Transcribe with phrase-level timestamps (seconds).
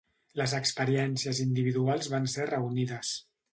[0.39, 3.15] Les experiències individuals van ser reunides.